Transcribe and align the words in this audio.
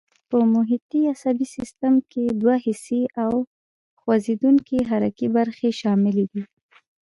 په 0.29 0.37
محیطي 0.53 1.01
عصبي 1.13 1.45
سیستم 1.55 1.93
کې 2.11 2.23
دوې 2.41 2.57
حسي 2.65 3.01
او 3.23 3.33
خوځېدونکي 3.99 4.79
حرکي 4.89 5.27
برخې 5.37 5.69
شاملې 5.81 6.25
دي. 6.31 6.43